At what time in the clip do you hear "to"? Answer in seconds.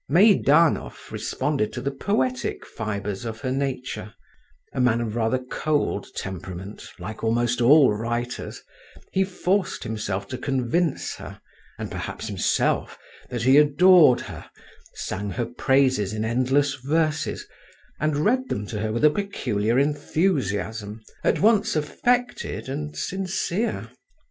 1.73-1.79, 10.29-10.39, 18.65-18.79